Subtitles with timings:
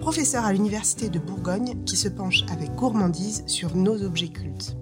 [0.00, 4.76] professeur à l'Université de Bourgogne, qui se penche avec gourmandise sur nos objets cultes.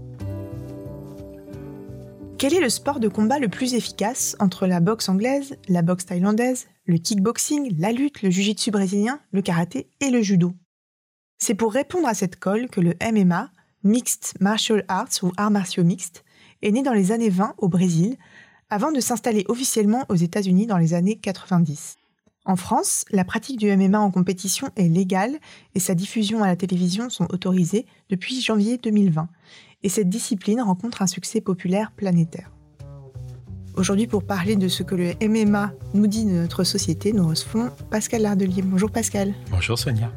[2.38, 6.06] Quel est le sport de combat le plus efficace entre la boxe anglaise, la boxe
[6.06, 10.52] thaïlandaise, le kickboxing, la lutte, le jiu-jitsu brésilien, le karaté et le judo?
[11.38, 13.50] C'est pour répondre à cette colle que le MMA,
[13.82, 16.24] Mixed Martial Arts ou arts martiaux mixtes,
[16.62, 18.16] est né dans les années 20 au Brésil,
[18.70, 21.97] avant de s'installer officiellement aux États-Unis dans les années 90.
[22.48, 25.36] En France, la pratique du MMA en compétition est légale
[25.74, 29.28] et sa diffusion à la télévision sont autorisées depuis janvier 2020.
[29.82, 32.50] Et cette discipline rencontre un succès populaire planétaire.
[33.76, 37.68] Aujourd'hui, pour parler de ce que le MMA nous dit de notre société, nous recevons
[37.90, 38.62] Pascal Lardelier.
[38.62, 39.34] Bonjour Pascal.
[39.50, 40.10] Bonjour Sonia.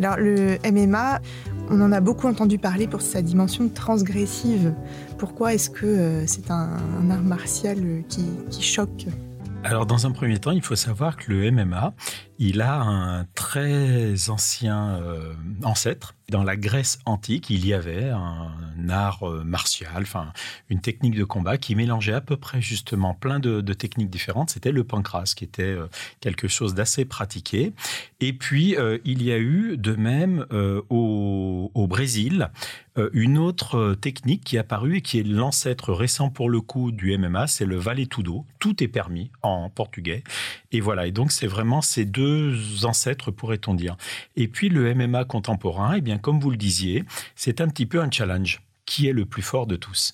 [0.00, 1.22] Alors le MMA,
[1.70, 4.74] on en a beaucoup entendu parler pour sa dimension transgressive.
[5.16, 6.76] Pourquoi est-ce que euh, c'est un,
[7.10, 9.06] art martial qui choque
[9.64, 11.94] alors dans un premier temps, il faut savoir que le MMA,
[12.42, 16.14] il a un très ancien euh, ancêtre.
[16.30, 20.32] Dans la Grèce antique, il y avait un art euh, martial, enfin
[20.70, 24.48] une technique de combat qui mélangeait à peu près justement plein de, techniques différentes.
[24.48, 25.88] C'était le pancras, qui était euh,
[26.20, 27.74] quelque chose d'assez pratiqué.
[28.20, 30.46] Et puis il y a eu de même
[30.88, 32.50] au, Brésil
[33.14, 37.16] une autre technique qui est apparue et qui est l'ancêtre récent pour le coup du
[37.16, 38.44] MMA, c'est le vale-tudo.
[38.58, 40.22] Tout est permis en portugais.
[40.70, 41.06] Et voilà.
[41.06, 42.29] Et donc c'est vraiment ces deux
[42.84, 43.96] ancêtres, pourrait-on dire.
[44.36, 48.00] Et puis le MMA contemporain, eh bien, comme vous le disiez, c'est un petit peu
[48.00, 48.62] un challenge.
[48.86, 50.10] Qui est le plus fort de tous?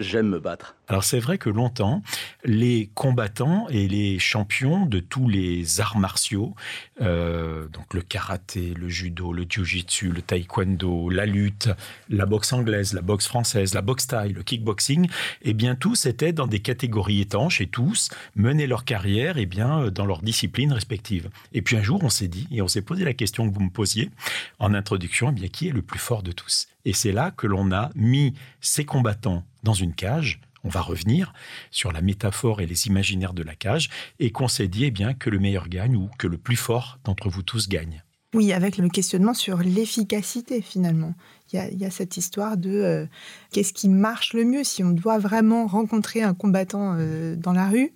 [0.00, 0.75] J'aime me battre.
[0.88, 2.02] Alors c'est vrai que longtemps,
[2.44, 6.54] les combattants et les champions de tous les arts martiaux,
[7.00, 11.70] euh, donc le karaté, le judo, le jiu-jitsu, le taekwondo, la lutte,
[12.08, 15.08] la boxe anglaise, la boxe française, la boxe thaï, le kickboxing,
[15.42, 19.90] eh bien tous étaient dans des catégories étanches et tous menaient leur carrière eh bien
[19.90, 21.30] dans leurs disciplines respectives.
[21.52, 23.60] Et puis un jour on s'est dit et on s'est posé la question que vous
[23.60, 24.10] me posiez
[24.60, 26.68] en introduction, eh bien qui est le plus fort de tous?
[26.84, 31.32] Et c'est là que l'on a mis ces combattants dans une cage, on va revenir
[31.70, 33.88] sur la métaphore et les imaginaires de la cage,
[34.18, 36.98] et qu'on s'est dit eh bien, que le meilleur gagne ou que le plus fort
[37.04, 38.02] d'entre vous tous gagne.
[38.34, 41.14] Oui, avec le questionnement sur l'efficacité finalement.
[41.52, 43.06] Il y, a, cette histoire de euh,
[43.52, 47.68] qu'est-ce qui marche le mieux si on doit vraiment rencontrer un combattant euh, dans la
[47.68, 47.92] rue,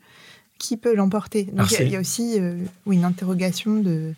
[0.58, 1.44] qui peut l'emporter?
[1.44, 2.54] Donc il y, a aussi euh,
[2.86, 4.14] une interrogation de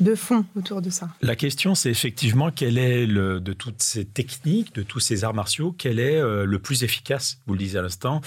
[0.00, 1.08] de fond autour de ça.
[1.22, 5.34] La question, c'est effectivement quel est le, de toutes ces techniques, de tous ces arts
[5.34, 7.38] martiaux, quel est euh, le plus efficace?
[7.46, 8.20] Vous le disiez à l'instant,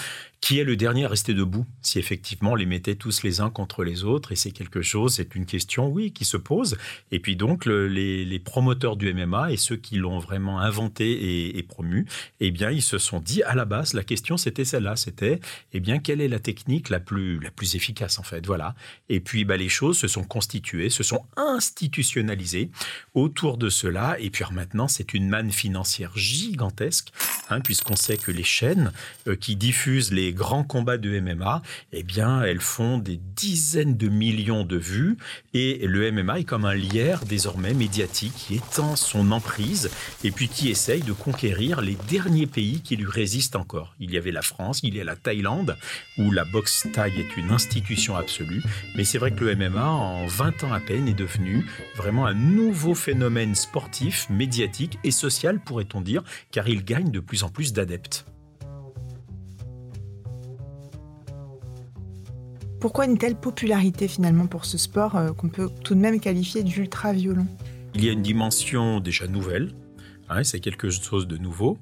[0.44, 3.50] qui est le dernier à rester debout Si effectivement on les mettait tous les uns
[3.50, 6.78] contre les autres, et c'est quelque chose, c'est une question, oui, qui se pose.
[7.12, 12.06] Et puis donc les, promoteurs du MMA et ceux qui l'ont vraiment inventé et, promu,
[12.42, 15.40] eh bien ils se sont dit à la base, la question c'était celle-là, c'était,
[15.72, 18.76] eh bien quelle est la technique la plus la plus efficace en fait, voilà.
[19.08, 22.70] Et puis bah, les choses se sont constituées, se sont institutionnalisées
[23.14, 24.18] autour de cela.
[24.20, 27.14] Et puis maintenant c'est une manne financière gigantesque,
[27.50, 28.92] hein, puisqu'on sait que les chaînes
[29.30, 31.62] euh, qui diffusent les grands combats de MMA,
[31.92, 35.18] eh bien, elles font des dizaines de millions de vues
[35.54, 39.90] et le MMA est comme un lierre désormais médiatique qui étend son emprise
[40.24, 43.96] et puis qui essaye de conquérir les derniers pays qui lui résistent encore.
[44.00, 45.78] Il y avait la France, il y a la Thaïlande
[46.18, 48.64] où la boxe thaï est une institution absolue,
[48.96, 51.66] mais c'est vrai que le MMA en 20 ans à peine est devenu
[51.96, 57.44] vraiment un nouveau phénomène sportif, médiatique et social pourrait-on dire, car il gagne de plus
[57.44, 58.26] en plus d'adeptes.
[62.84, 66.64] Pourquoi une telle popularité finalement pour ce sport euh, qu'on peut tout de même qualifier
[66.64, 67.48] d'ultra violent
[67.96, 69.72] Il y a une dimension déjà nouvelle,
[70.28, 71.78] hein, c'est quelque chose de nouveau.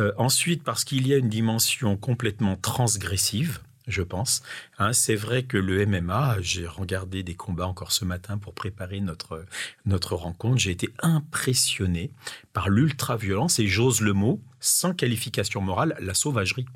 [0.00, 4.42] Euh, ensuite, parce qu'il y a une dimension complètement transgressive, je pense.
[4.78, 9.00] Hein, c'est vrai que le MMA, j'ai regardé des combats encore ce matin pour préparer
[9.00, 9.44] notre,
[9.86, 12.10] notre rencontre, j'ai été impressionné
[12.52, 16.66] par l'ultra-violence, et j'ose le mot, sans qualification morale, la sauvagerie,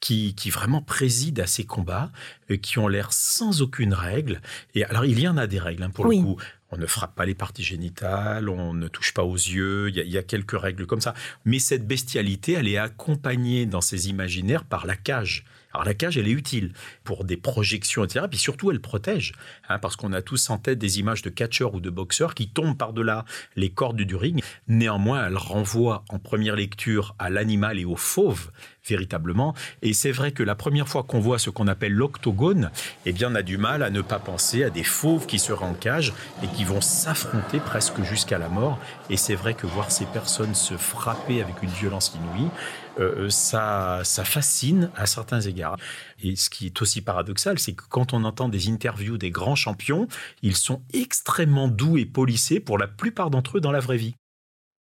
[0.00, 2.10] qui, qui vraiment préside à ces combats,
[2.50, 4.40] euh, qui ont l'air sans aucune règle.
[4.74, 6.36] Et alors, il y en a des règles, hein, pour le coup.
[6.70, 10.10] On ne frappe pas les parties génitales, on ne touche pas aux yeux, il y,
[10.10, 11.14] y, a quelques règles comme ça.
[11.46, 16.16] Mais cette bestialité, elle est accompagnée dans ces imaginaires par la cage Alors la cage,
[16.16, 16.72] elle est utile
[17.04, 18.26] pour des projections, etc.
[18.28, 19.32] Puis surtout, elle protège,
[19.68, 22.48] hein, parce qu'on a tous en tête des images de catcheurs ou de boxeurs qui
[22.48, 23.24] tombent par-delà
[23.56, 24.42] les cordes du ring.
[24.66, 28.50] Néanmoins, elle renvoie en première lecture à l'animal et au fauve
[28.88, 29.54] véritablement.
[29.82, 32.70] Et c'est vrai que la première fois qu'on voit ce qu'on appelle l'octogone,
[33.06, 35.66] eh bien, on a du mal à ne pas penser à des fauves qui seraient
[35.66, 36.12] en cage
[36.42, 38.78] et qui vont s'affronter presque jusqu'à la mort.
[39.10, 42.50] Et c'est vrai que voir ces personnes se frapper avec une violence inouïe,
[42.98, 45.76] euh, euh, ça, ça fascine à certains égards.
[46.22, 49.54] Et ce qui est aussi paradoxal, c'est que quand on entend des interviews des grands
[49.54, 50.08] champions,
[50.42, 54.14] ils sont extrêmement doux et polissés pour la plupart d'entre eux dans la vraie vie.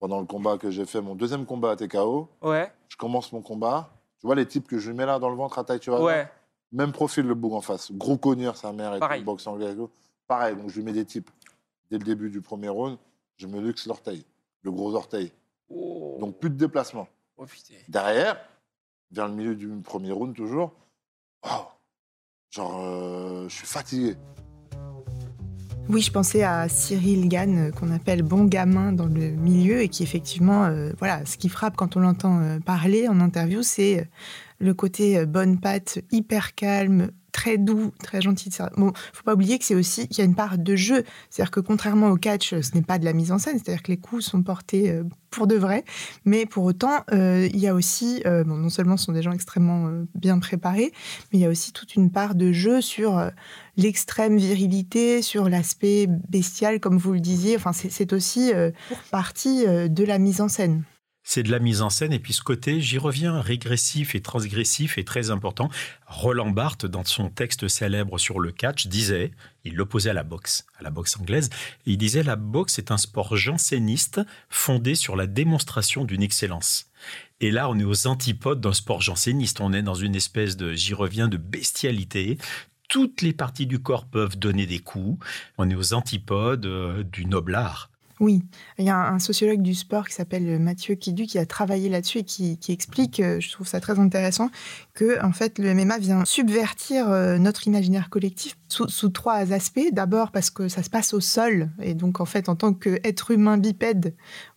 [0.01, 2.71] Pendant le combat que j'ai fait, mon deuxième combat à TKO, Ouais.
[2.89, 3.91] je commence mon combat.
[4.21, 6.03] Tu vois les types que je mets là dans le ventre à taille, tu vois
[6.03, 6.29] Ouais.
[6.73, 7.93] Même profil, le bouc en face.
[7.93, 9.21] Gros cogneur, sa mère, et Pareil.
[9.21, 9.91] tout, boxe anglais et tout.
[10.27, 11.31] Pareil, donc je lui mets des types.
[11.91, 12.97] Dès le début du premier round,
[13.37, 14.25] je me luxe l'orteil,
[14.63, 15.31] le gros orteil.
[15.69, 16.17] Oh.
[16.21, 17.07] Donc plus de déplacement.
[17.37, 17.75] Oh, putain.
[17.89, 18.37] Derrière,
[19.11, 20.73] vers le milieu du premier round toujours,
[22.51, 24.17] genre, euh, je suis fatigué.
[25.89, 29.89] Oui, je pensais à Cyril Gann, euh, qu'on appelle bon gamin dans le milieu, et
[29.89, 34.09] qui effectivement, euh, voilà, ce qui frappe quand on l'entend parler en interview, c'est
[34.59, 38.49] le côté bonne patte, hyper calme, très doux, très gentil.
[38.77, 41.51] Bon, faut pas oublier que c'est aussi qu'il y a une part de jeu, c'est-à-dire
[41.51, 43.91] que contrairement au catch, euh, ce n'est pas de la mise en scène, c'est-à-dire que
[43.91, 45.85] les coups sont portés euh, pour de vrai,
[46.25, 49.23] mais pour autant, euh, il y a aussi, euh, bon, non seulement ce sont des
[49.23, 50.93] gens extrêmement euh, bien préparés,
[51.33, 53.31] mais il y a aussi toute une part de jeu sur
[53.77, 57.57] l'extrême virilité, sur l'aspect bestial, comme vous le disiez.
[57.57, 58.53] Enfin, c'est aussi
[59.11, 60.85] partie de la mise en scène.
[61.27, 64.99] C'est de la mise en scène et puis ce côté, j'y reviens, régressif et transgressif
[64.99, 65.71] est très important.
[66.07, 69.31] Roland Barthes, dans son texte célèbre sur le catch, disait,
[69.65, 71.49] il l'opposait à la boxe, à la boxe anglaise,
[71.87, 76.91] il disait la boxe est un sport janséniste fondé sur la démonstration d'une excellence.
[77.41, 79.63] Et là, on est aux antipodes d'un sport janséniste.
[79.63, 82.37] On est dans une espèce de, j'y reviens, de bestialité.
[82.89, 85.25] Toutes les parties du corps peuvent donner des coups.
[85.57, 87.91] On est aux antipodes euh, du noble art.
[88.21, 88.43] Oui,
[88.79, 92.19] il y a un, sociologue du sport qui s'appelle Mathieu Kidu qui a travaillé là-dessus
[92.19, 94.51] et qui, qui explique, euh, je trouve ça très intéressant,
[94.95, 99.89] que en fait le MMA vient subvertir euh, notre imaginaire collectif sous, sous trois aspects.
[99.93, 103.33] D'abord parce que ça se passe au sol et donc en fait en tant qu'être
[103.33, 104.15] humain bipède,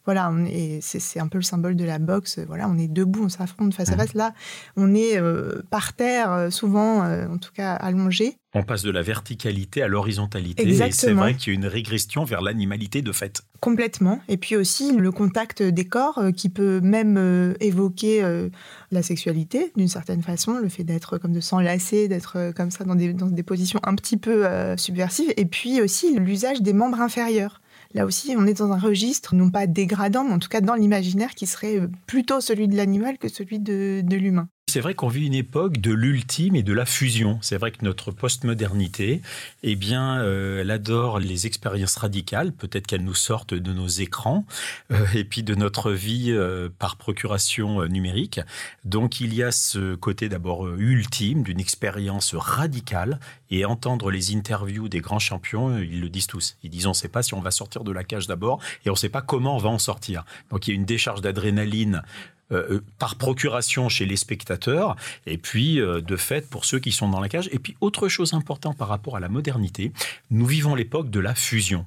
[0.08, 2.40] voilà, on est- c'est un peu le symbole de la boxe.
[2.48, 3.98] Voilà, on est debout, on s'affronte face à Mhm.
[3.98, 4.14] face.
[4.14, 4.34] Là,
[4.78, 8.38] on est euh, par terre, euh, souvent, euh, en tout cas allongé.
[8.54, 10.64] On passe de la verticalité à l'horizontalité.
[10.64, 11.22] Et c'est Exactement.
[11.24, 13.42] vrai qu'il y a une régression vers l'animalité de fait.
[13.60, 14.22] Complètement.
[14.30, 18.48] Et puis aussi le contact des corps euh, qui peut même euh, évoquer euh,
[18.92, 22.86] la sexualité d'une certaine façon, le fait d'être comme de s'enlacer, d'être euh, comme ça
[22.86, 25.34] dans des, dans des positions un petit peu euh, subversives.
[25.36, 27.62] Et puis aussi l'usage des membres inférieurs.
[27.94, 30.76] Là aussi, on est dans un registre non pas dégradant, mais en tout cas dans
[30.76, 34.50] l'imaginaire qui serait euh, plutôt celui de l'animal que celui de, de l'humain.
[34.70, 37.40] C'est vrai qu'on vit une époque de l'ultime et de la fusion.
[37.42, 39.22] C'est vrai que notre postmodernité,
[39.64, 42.52] eh bien, euh, elle adore les expériences radicales.
[42.52, 44.46] Peut-être qu'elles nous sortent de nos écrans
[44.92, 48.42] euh, et puis de notre vie euh, par procuration euh, numérique.
[48.84, 54.36] Donc, il y a ce côté d'abord euh, ultime d'une expérience radicale et entendre les
[54.36, 56.58] interviews des grands champions, ils le disent tous.
[56.62, 58.90] Ils disent on ne sait pas si on va sortir de la cage d'abord et
[58.90, 60.26] on ne sait pas comment on va en sortir.
[60.52, 62.04] Donc, il y a une décharge d'adrénaline
[62.52, 64.96] euh, par procuration chez les spectateurs,
[65.26, 67.50] et puis euh, de fait pour ceux qui sont dans la cage.
[67.52, 69.92] Et puis autre chose importante par rapport à la modernité,
[70.32, 71.86] nous vivons l'époque de la fusion.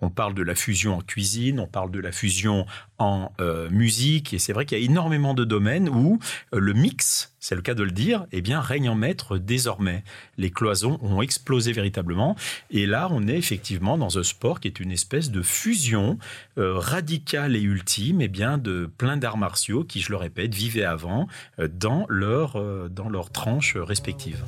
[0.00, 2.66] On parle de la fusion en cuisine, on parle de la fusion
[2.98, 6.18] en euh, musique, et c'est vrai qu'il y a énormément de domaines où
[6.54, 10.04] euh, le mix, c'est le cas de le dire, eh bien règne en maître désormais.
[10.36, 12.36] Les cloisons ont explosé véritablement,
[12.70, 16.18] et là on est effectivement dans un sport qui est une espèce de fusion
[16.58, 20.84] euh, radicale et ultime, eh bien de plein d'arts martiaux qui, je le répète, vivaient
[20.84, 21.26] avant
[21.58, 24.44] dans leur dans leurs tranches respectives.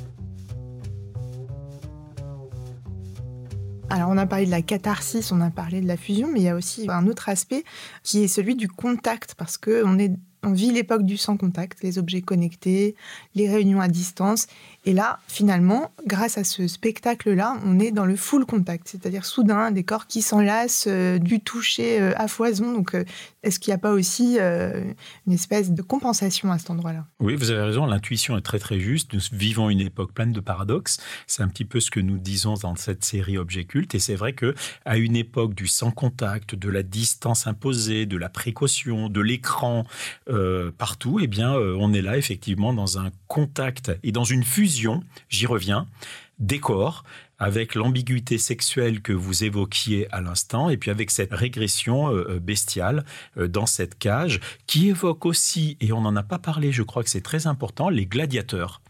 [3.93, 6.43] Alors, on a parlé de la catharsis, on a parlé de la fusion, mais il
[6.45, 7.63] y a aussi un autre aspect
[8.01, 11.83] qui est celui du contact, parce que on est on vit l'époque du sans contact,
[11.83, 12.95] les objets connectés,
[13.35, 14.47] les réunions à distance.
[14.85, 19.71] Et là, finalement, grâce à ce spectacle-là, on est dans le full contact, c'est-à-dire soudain
[19.71, 22.73] des corps qui s'enlacent, euh, du toucher euh, à foison.
[22.73, 23.05] Donc, euh,
[23.43, 27.05] est-ce qu'il n'y a pas aussi une espèce de compensation à cet endroit-là?
[27.19, 29.13] Oui, vous avez raison, l'intuition est très très juste.
[29.13, 30.97] Nous vivons une époque pleine de paradoxes.
[31.27, 33.95] C'est un petit peu ce que nous disons dans cette série Objet culte.
[33.95, 38.15] Et c'est vrai que à une époque du sans contact, de la distance imposée, de
[38.15, 39.83] la précaution, de l'écran
[40.77, 44.72] partout, eh bien, on est là effectivement dans un contact et dans une fusion
[45.29, 45.87] j'y reviens,
[46.39, 47.03] des corps,
[47.39, 52.39] avec l'ambiguïté sexuelle que vous évoquiez à l'instant, et puis avec cette régression euh, euh,
[52.39, 53.03] bestiale
[53.37, 57.03] euh, dans cette cage, qui évoque aussi, et on n'en a pas parlé, je crois
[57.03, 58.81] que c'est très important, les gladiateurs.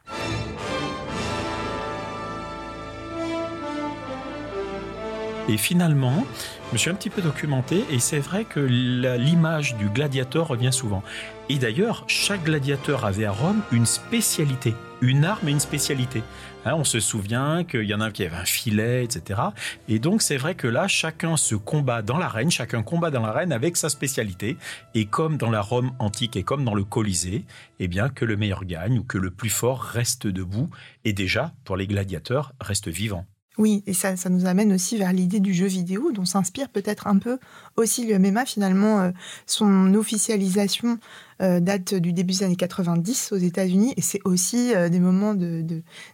[5.50, 6.26] Et finalement,
[6.70, 10.72] je me suis un petit peu documenté et c'est vrai que l'image du gladiateur revient
[10.72, 11.04] souvent.
[11.50, 16.24] Et d'ailleurs, chaque gladiateur avait à Rome une spécialité, une arme et une spécialité.
[16.64, 19.42] Hein, on se souvient qu'il y en a un qui avait un filet, etc.
[19.90, 23.52] Et donc c'est vrai que là, chacun se combat dans l'arène, chacun combat dans l'arène
[23.52, 24.56] avec sa spécialité.
[24.96, 27.44] Et comme dans la Rome antique et comme dans le Colisée,
[27.80, 30.70] eh bien que le meilleur gagne ou que le plus fort reste debout.
[31.04, 33.26] Et déjà, pour les gladiateurs, reste vivant.
[33.60, 37.20] Oui, et ça, nous amène aussi vers l'idée du jeu vidéo, dont s'inspire peut-être un
[37.20, 37.38] peu
[37.76, 38.46] aussi le MMA.
[38.46, 39.12] Finalement, euh,
[39.46, 40.98] son officialisation
[41.40, 45.36] euh, date du début des années 90 aux États-Unis, et c'est aussi euh, des moments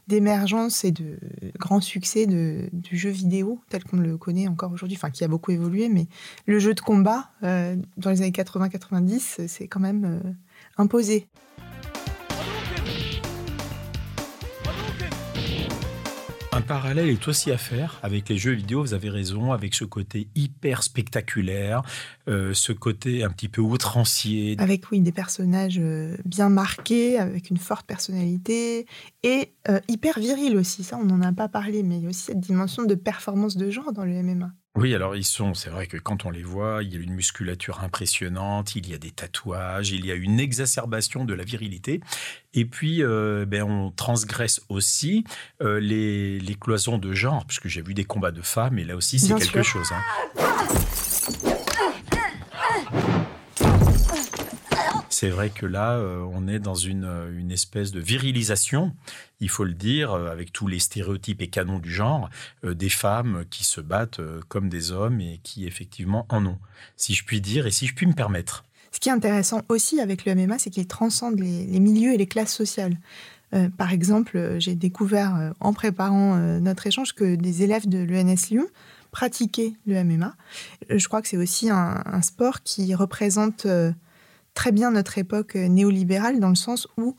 [0.08, 1.18] d'émergence et de
[1.58, 5.52] grand succès du jeu vidéo tel qu'on le connaît encore aujourd'hui, enfin qui a beaucoup
[5.52, 6.08] évolué, mais
[6.46, 10.22] le jeu de combat dans les années 80-90, c'est quand même
[10.78, 11.28] imposé.
[16.60, 19.86] Un parallèle est aussi à faire avec les jeux vidéo, vous avez raison, avec ce
[19.86, 21.84] côté hyper spectaculaire,
[22.28, 24.58] euh, ce côté un petit peu outrancier.
[24.60, 28.88] Avec, oui, des personnages euh, bien marqués, avec une forte personnalité,
[29.24, 32.10] et euh, hyper viril aussi, ça on n'en a pas parlé, mais il y a
[32.10, 34.52] aussi cette dimension de performance de genre dans le MMA.
[34.76, 37.14] Oui, alors ils sont, c'est vrai que quand on les voit, il y a une
[37.14, 42.02] musculature impressionnante, il y a des tatouages, il y a une exacerbation de la virilité.
[42.54, 45.24] Et puis, euh, ben, on transgresse aussi
[45.62, 49.20] euh, les, cloisons de genre, puisque j'ai vu des combats de femmes, et là aussi,
[49.20, 49.90] c'est quelque chose.
[49.92, 50.02] Hein.
[55.20, 58.96] c'est vrai que là, euh, on est dans une, euh, une, espèce de virilisation,
[59.42, 62.30] il faut le dire, euh, avec tous les stéréotypes et canons du genre,
[62.64, 66.58] des femmes qui se battent comme des hommes et qui effectivement en ont,
[66.96, 68.64] si je puis dire et si je puis me permettre.
[68.94, 72.28] Ce qui est intéressant aussi avec le MMA, c'est qu'il transcende les, milieux et les
[72.28, 72.98] classes sociales.
[73.78, 78.68] par exemple, j'ai découvert en préparant notre échange que des élèves de l'ENS Lyon
[79.12, 80.34] pratiquaient le MMA.
[80.90, 83.68] Je crois que c'est aussi un, un, sport qui représente
[84.60, 87.16] très bien notre époque euh, néolibérale dans le sens où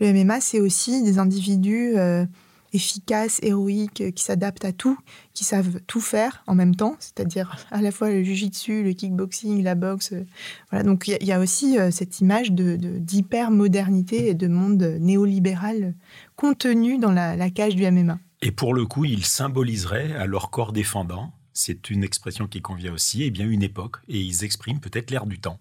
[0.00, 2.24] le MMA, c'est aussi des individus euh,
[2.72, 4.96] efficaces, héroïques, qui s'adaptent à tout,
[5.34, 9.62] qui savent tout faire en même temps, c'est-à-dire à la fois le jujitsu, le kickboxing,
[9.62, 10.14] la boxe.
[10.14, 10.24] Euh,
[10.70, 10.82] voilà.
[10.82, 15.94] Donc il y, a aussi cette image de, d'hyper-modernité et de monde néolibéral
[16.36, 18.18] contenu dans la, la cage du MMA.
[18.40, 22.94] Et pour le coup, ils symboliseraient à leur corps défendant, c'est une expression qui convient
[22.94, 25.60] aussi, et eh bien une époque, et ils expriment peut-être l'air du temps.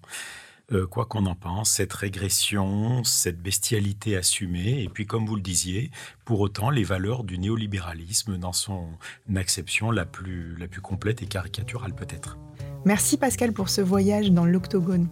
[0.74, 5.42] Euh, quoi qu'on en pense, cette régression, cette bestialité assumée, et puis comme vous le
[5.42, 5.92] disiez,
[6.26, 8.90] pour autant les valeurs du néolibéralisme dans son
[9.34, 12.38] acception la plus, la plus complète et caricaturale peut-être.
[12.84, 15.08] Merci Pascal pour ce voyage dans l'octogone.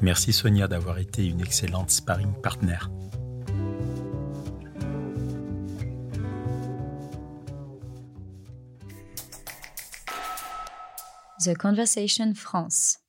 [0.00, 2.78] Merci Sonia d'avoir été une excellente sparring partner.
[11.44, 13.00] The Conversation France.